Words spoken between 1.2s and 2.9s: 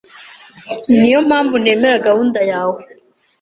mpamvu ntemera gahunda yawe.